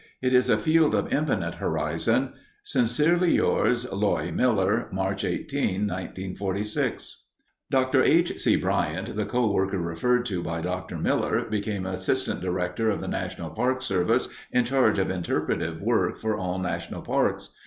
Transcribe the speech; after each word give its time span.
It 0.19 0.33
is 0.33 0.49
a 0.49 0.57
field 0.57 0.95
of 0.95 1.13
infinite 1.13 1.53
horizon. 1.61 2.33
Sincerely 2.63 3.35
yours, 3.35 3.85
Loye 3.91 4.33
Miller 4.33 4.89
March 4.91 5.23
18, 5.23 5.85
1946. 5.85 7.25
Dr. 7.69 8.01
H. 8.01 8.39
C. 8.41 8.55
Bryant, 8.55 9.15
the 9.15 9.27
coworker 9.27 9.77
referred 9.77 10.25
to 10.25 10.41
by 10.41 10.59
Dr. 10.59 10.97
Miller, 10.97 11.43
became 11.45 11.85
Assistant 11.85 12.41
Director 12.41 12.89
of 12.89 12.99
the 12.99 13.07
National 13.07 13.51
Park 13.51 13.83
Service 13.83 14.27
in 14.51 14.65
charge 14.65 14.97
of 14.97 15.11
interpretive 15.11 15.79
work 15.83 16.17
for 16.17 16.35
all 16.35 16.57
national 16.57 17.03
parks. 17.03 17.49